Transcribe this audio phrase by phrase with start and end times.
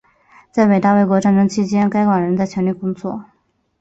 [0.51, 3.25] 在伟大卫国战争期间该馆仍全力工作。